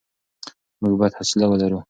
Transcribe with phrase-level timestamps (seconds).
[0.81, 1.79] موږ بايد حوصله ولرو.